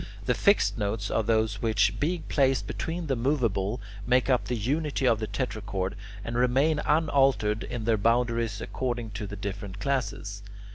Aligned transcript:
The 0.25 0.33
fixed 0.33 0.79
notes 0.79 1.11
are 1.11 1.21
those 1.21 1.61
which, 1.61 1.99
being 1.99 2.23
placed 2.27 2.65
between 2.65 3.05
the 3.05 3.15
moveable, 3.15 3.79
make 4.07 4.31
up 4.31 4.45
the 4.45 4.55
unity 4.57 5.07
of 5.07 5.19
the 5.19 5.27
tetrachord, 5.27 5.93
and 6.25 6.35
remain 6.35 6.79
unaltered 6.87 7.63
in 7.63 7.83
their 7.83 7.97
boundaries 7.97 8.61
according 8.61 9.11
to 9.11 9.27
the 9.27 9.35
different 9.35 9.79
classes. 9.79 10.41